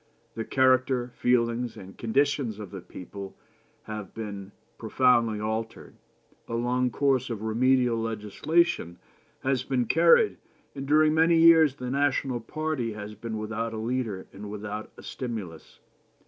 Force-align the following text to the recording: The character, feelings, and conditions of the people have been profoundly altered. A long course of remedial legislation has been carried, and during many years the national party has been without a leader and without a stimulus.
The 0.33 0.45
character, 0.45 1.09
feelings, 1.13 1.77
and 1.77 1.95
conditions 1.95 2.57
of 2.57 2.71
the 2.71 2.81
people 2.81 3.37
have 3.83 4.15
been 4.15 4.51
profoundly 4.79 5.39
altered. 5.39 5.93
A 6.47 6.55
long 6.55 6.89
course 6.89 7.29
of 7.29 7.43
remedial 7.43 7.97
legislation 7.99 8.97
has 9.43 9.61
been 9.61 9.85
carried, 9.85 10.37
and 10.73 10.87
during 10.87 11.13
many 11.13 11.37
years 11.37 11.75
the 11.75 11.91
national 11.91 12.39
party 12.39 12.93
has 12.93 13.13
been 13.13 13.37
without 13.37 13.73
a 13.73 13.77
leader 13.77 14.25
and 14.33 14.49
without 14.49 14.91
a 14.97 15.03
stimulus. 15.03 15.79